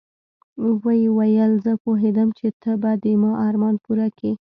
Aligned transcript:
ويې 0.83 1.07
ويل 1.17 1.51
زه 1.65 1.73
پوهېدم 1.83 2.29
چې 2.37 2.47
ته 2.61 2.71
به 2.81 2.91
د 3.03 3.05
ما 3.21 3.31
ارمان 3.47 3.75
پوره 3.83 4.07
کيې. 4.17 4.33